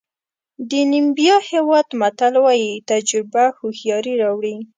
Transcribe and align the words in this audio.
د 0.69 0.71
نیمبیا 0.91 1.35
هېواد 1.51 1.87
متل 2.01 2.33
وایي 2.45 2.71
تجربه 2.89 3.43
هوښیاري 3.57 4.13
راوړي. 4.21 4.55